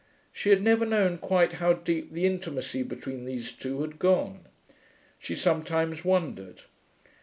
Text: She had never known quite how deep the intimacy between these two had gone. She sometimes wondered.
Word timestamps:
She 0.33 0.49
had 0.49 0.63
never 0.63 0.83
known 0.83 1.19
quite 1.19 1.53
how 1.61 1.73
deep 1.73 2.11
the 2.11 2.25
intimacy 2.25 2.81
between 2.81 3.25
these 3.25 3.51
two 3.51 3.81
had 3.81 3.99
gone. 3.99 4.47
She 5.19 5.35
sometimes 5.35 6.03
wondered. 6.03 6.63